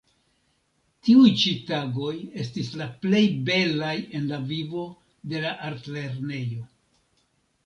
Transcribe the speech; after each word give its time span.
Tiuj 1.09 1.33
ĉi 1.41 1.51
tagoj 1.67 2.13
estis 2.43 2.71
la 2.81 2.87
plej 3.03 3.21
belaj 3.51 3.93
en 4.21 4.27
la 4.33 4.41
vivo 4.55 4.87
de 5.35 5.45
la 5.45 5.53
artlernejo. 5.69 6.67